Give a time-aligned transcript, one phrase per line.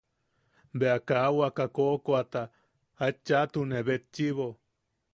[0.79, 2.41] Bea kaa waka koʼokoata
[3.03, 4.47] aet chaʼatune betchiʼibo.